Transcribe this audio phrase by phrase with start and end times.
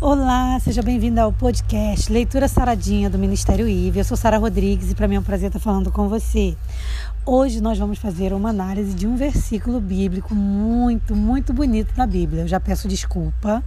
[0.00, 4.00] Olá, seja bem-vindo ao podcast Leitura Saradinha do Ministério IVE.
[4.00, 6.56] Eu sou Sara Rodrigues e para mim é um prazer estar falando com você.
[7.24, 12.42] Hoje nós vamos fazer uma análise de um versículo bíblico muito, muito bonito da Bíblia.
[12.42, 13.62] Eu já peço desculpa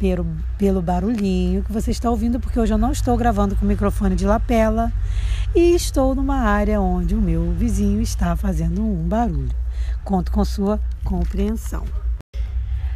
[0.00, 0.26] pelo,
[0.56, 4.26] pelo barulhinho que você está ouvindo, porque hoje eu não estou gravando com microfone de
[4.26, 4.90] lapela
[5.54, 9.54] e estou numa área onde o meu vizinho está fazendo um barulho.
[10.02, 11.84] Conto com sua compreensão.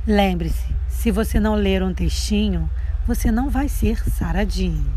[0.07, 2.71] Lembre-se, se você não ler um textinho,
[3.07, 4.91] você não vai ser saradinho.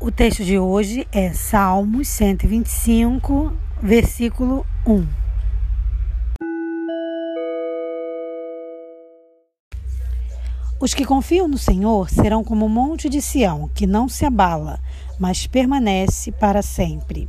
[0.00, 3.52] O texto de hoje é Salmos 125,
[3.82, 5.23] versículo 1.
[10.80, 14.80] Os que confiam no Senhor serão como o monte de Sião, que não se abala,
[15.18, 17.28] mas permanece para sempre.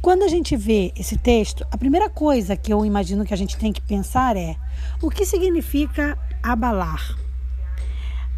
[0.00, 3.56] Quando a gente vê esse texto, a primeira coisa que eu imagino que a gente
[3.56, 4.56] tem que pensar é:
[5.02, 7.16] o que significa abalar?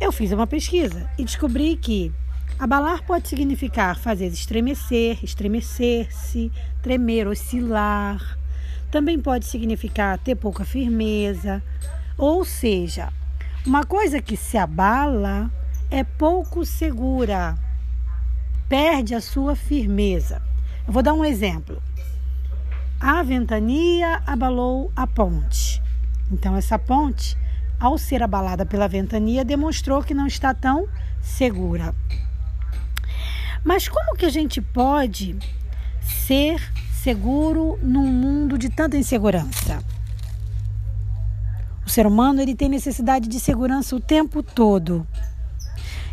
[0.00, 2.10] Eu fiz uma pesquisa e descobri que
[2.58, 6.50] abalar pode significar fazer estremecer, estremecer-se,
[6.82, 8.38] tremer, oscilar.
[8.90, 11.62] Também pode significar ter pouca firmeza,
[12.18, 13.12] ou seja,
[13.64, 15.50] uma coisa que se abala
[15.90, 17.56] é pouco segura,
[18.68, 20.42] perde a sua firmeza.
[20.86, 21.80] Eu vou dar um exemplo.
[23.00, 25.80] A ventania abalou a ponte.
[26.30, 27.36] Então, essa ponte,
[27.78, 30.88] ao ser abalada pela ventania, demonstrou que não está tão
[31.20, 31.94] segura.
[33.64, 35.38] Mas como que a gente pode
[36.00, 36.60] ser
[36.92, 39.82] seguro num mundo de tanta insegurança?
[41.92, 45.06] Ser humano ele tem necessidade de segurança o tempo todo.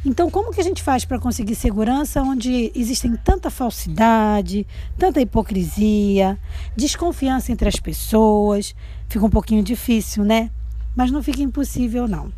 [0.06, 6.38] Então, como que a gente faz para conseguir segurança onde existem tanta falsidade, tanta hipocrisia,
[6.76, 8.76] desconfiança entre as pessoas?
[9.08, 10.52] Fica um pouquinho difícil, né?
[10.94, 12.30] Mas não fica impossível, não.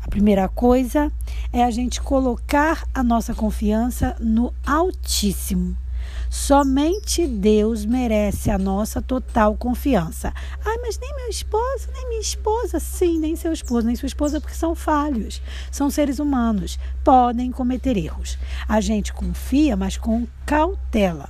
[0.00, 1.10] A primeira coisa
[1.52, 5.76] é a gente colocar a nossa confiança no Altíssimo.
[6.28, 10.32] Somente Deus merece a nossa total confiança.
[10.64, 12.80] Ai, mas nem meu esposo, nem minha esposa.
[12.80, 15.40] Sim, nem seu esposo, nem sua esposa, porque são falhos.
[15.70, 16.78] São seres humanos.
[17.02, 18.38] Podem cometer erros.
[18.68, 21.28] A gente confia, mas com cautela.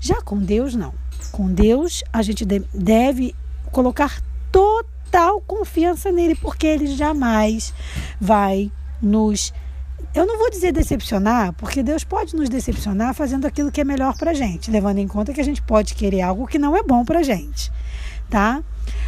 [0.00, 0.94] Já com Deus, não.
[1.30, 3.34] Com Deus, a gente deve
[3.70, 4.20] colocar
[4.50, 7.72] total confiança nele, porque ele jamais
[8.20, 8.70] vai
[9.00, 9.52] nos
[10.14, 14.16] eu não vou dizer decepcionar, porque Deus pode nos decepcionar fazendo aquilo que é melhor
[14.16, 17.04] para gente, levando em conta que a gente pode querer algo que não é bom
[17.04, 17.70] para gente,
[18.28, 18.62] tá?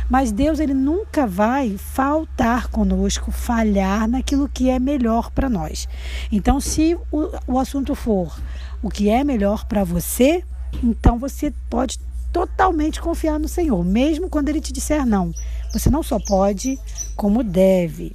[0.09, 5.89] Mas Deus ele nunca vai faltar conosco, falhar naquilo que é melhor para nós.
[6.31, 8.37] Então, se o, o assunto for
[8.83, 10.45] o que é melhor para você,
[10.83, 11.99] então você pode
[12.33, 15.33] totalmente confiar no Senhor, mesmo quando Ele te disser não.
[15.73, 16.79] Você não só pode,
[17.17, 18.15] como deve,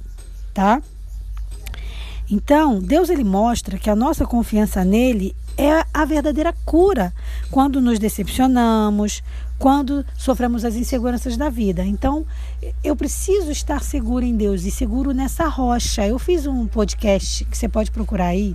[0.52, 0.82] tá?
[2.30, 7.12] Então, Deus ele mostra que a nossa confiança nele é a verdadeira cura
[7.50, 9.22] quando nos decepcionamos,
[9.58, 11.84] quando sofremos as inseguranças da vida.
[11.84, 12.24] Então,
[12.84, 16.06] eu preciso estar seguro em Deus e seguro nessa rocha.
[16.06, 18.54] Eu fiz um podcast que você pode procurar aí,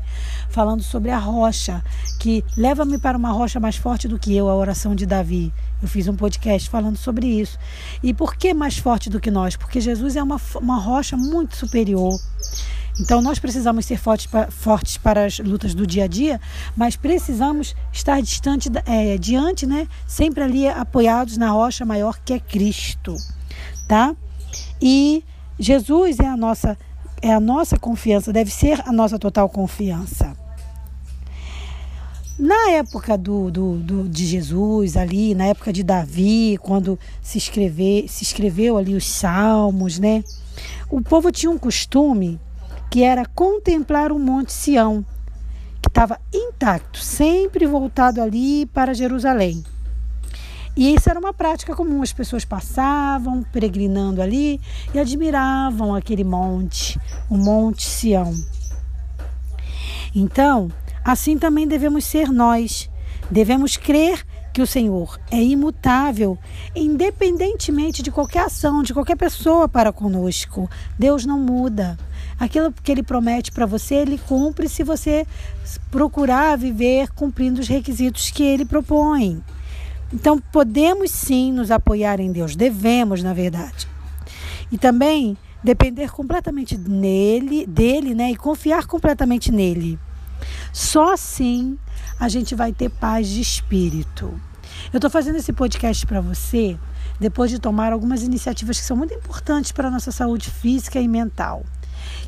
[0.49, 1.83] falando sobre a rocha,
[2.19, 5.51] que leva-me para uma rocha mais forte do que eu, a oração de Davi.
[5.81, 7.59] Eu fiz um podcast falando sobre isso.
[8.01, 9.57] E por que mais forte do que nós?
[9.57, 12.17] Porque Jesus é uma, uma rocha muito superior.
[12.99, 16.39] Então, nós precisamos ser fortes, fortes para as lutas do dia a dia,
[16.75, 19.87] mas precisamos estar distante, é, diante, né?
[20.07, 23.15] Sempre ali apoiados na rocha maior que é Cristo,
[23.87, 24.15] tá?
[24.79, 25.23] E
[25.59, 26.77] Jesus é a nossa,
[27.19, 30.35] é a nossa confiança, deve ser a nossa total confiança.
[32.37, 38.07] Na época do, do, do, de Jesus, ali, na época de Davi, quando se, escrever,
[38.07, 40.23] se escreveu ali os salmos, né?
[40.89, 42.39] O povo tinha um costume
[42.93, 45.03] que era contemplar o Monte Sião,
[45.81, 49.63] que estava intacto, sempre voltado ali para Jerusalém.
[50.77, 54.61] E isso era uma prática comum, as pessoas passavam peregrinando ali
[54.93, 56.99] e admiravam aquele monte,
[57.31, 58.31] o Monte Sião.
[60.13, 60.71] Então,
[61.03, 62.91] assim também devemos ser nós.
[63.31, 64.23] Devemos crer
[64.53, 66.37] que o Senhor é imutável,
[66.75, 70.69] independentemente de qualquer ação, de qualquer pessoa para conosco.
[70.99, 71.97] Deus não muda.
[72.43, 75.25] Aquilo que ele promete para você, ele cumpre se você
[75.89, 79.41] procurar viver cumprindo os requisitos que ele propõe.
[80.11, 83.87] Então, podemos sim nos apoiar em Deus, devemos, na verdade.
[84.69, 89.97] E também depender completamente nele, dele, né, e confiar completamente nele.
[90.73, 91.77] Só assim
[92.19, 94.37] a gente vai ter paz de espírito.
[94.91, 96.77] Eu estou fazendo esse podcast para você
[97.21, 101.07] depois de tomar algumas iniciativas que são muito importantes para a nossa saúde física e
[101.07, 101.63] mental,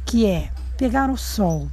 [0.05, 1.69] que é pegar o sol.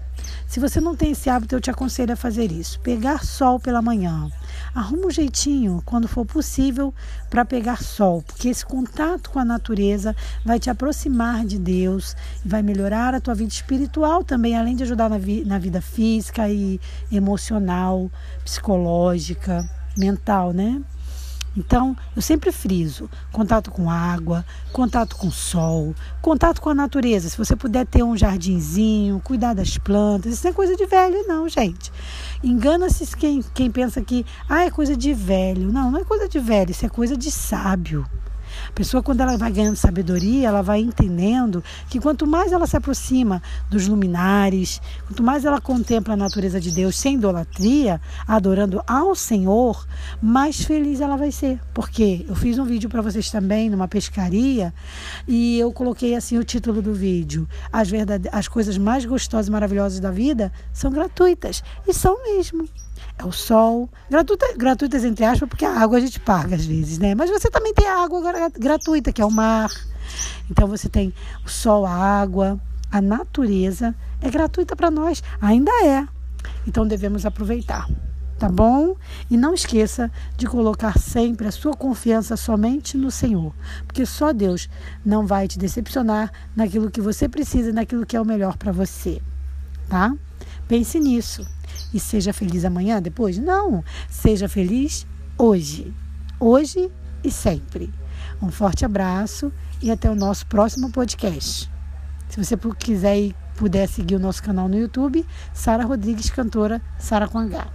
[0.47, 2.79] Se você não tem esse hábito, eu te aconselho a fazer isso.
[2.81, 4.31] Pegar sol pela manhã.
[4.75, 6.95] Arruma um jeitinho, quando for possível,
[7.31, 10.15] para pegar sol, porque esse contato com a natureza
[10.45, 12.15] vai te aproximar de Deus
[12.45, 16.49] vai melhorar a tua vida espiritual também, além de ajudar na, vi na vida física
[16.49, 16.79] e
[17.11, 18.11] emocional,
[18.45, 20.83] psicológica, mental, né?
[21.57, 27.29] Então, eu sempre friso: contato com água, contato com sol, contato com a natureza.
[27.29, 31.27] Se você puder ter um jardinzinho, cuidar das plantas, isso não é coisa de velho,
[31.27, 31.93] não, gente.
[32.43, 35.71] Engana-se quem, quem pensa que ah, é coisa de velho.
[35.73, 38.07] Não, não é coisa de velho, isso é coisa de sábio.
[38.69, 42.77] A pessoa, quando ela vai ganhando sabedoria, ela vai entendendo que quanto mais ela se
[42.77, 49.15] aproxima dos luminares, quanto mais ela contempla a natureza de Deus sem idolatria, adorando ao
[49.15, 49.87] Senhor,
[50.21, 51.61] mais feliz ela vai ser.
[51.75, 54.73] Porque eu fiz um vídeo para vocês também numa pescaria
[55.27, 58.29] e eu coloquei assim o título do vídeo: As, verdade...
[58.33, 61.63] As coisas mais gostosas e maravilhosas da vida são gratuitas.
[61.87, 62.69] E são mesmo
[63.19, 66.99] é o sol, gratuita, gratuitas entre aspas, porque a água a gente paga às vezes,
[66.99, 67.15] né?
[67.15, 68.21] Mas você também tem a água
[68.59, 69.71] gratuita, que é o mar.
[70.51, 71.13] Então você tem
[71.45, 72.61] o sol, a água,
[72.91, 76.07] a natureza é gratuita para nós, ainda é.
[76.67, 77.89] Então devemos aproveitar,
[78.39, 78.97] tá bom?
[79.31, 83.55] E não esqueça de colocar sempre a sua confiança somente no Senhor,
[83.87, 84.69] porque só Deus
[85.05, 89.23] não vai te decepcionar naquilo que você precisa, naquilo que é o melhor para você,
[89.89, 90.15] tá?
[90.69, 91.47] Pense nisso
[91.93, 93.39] e seja feliz amanhã, depois?
[93.39, 93.85] Não.
[94.09, 95.07] Seja feliz
[95.39, 95.93] hoje.
[96.39, 96.91] Hoje
[97.23, 97.93] e sempre.
[98.43, 101.71] Um forte abraço e até o nosso próximo podcast.
[102.29, 105.25] Se você quiser e puder seguir o nosso canal no YouTube,
[105.55, 107.69] Sara Rodrigues, cantora Sara com H.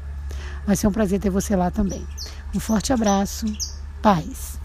[0.65, 2.05] Vai ser um prazer ter você lá também.
[2.53, 3.45] Um forte abraço.
[4.01, 4.59] Paz.